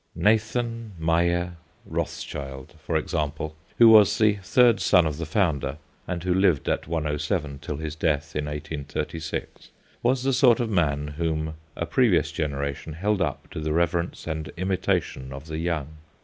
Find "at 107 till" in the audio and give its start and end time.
6.67-7.77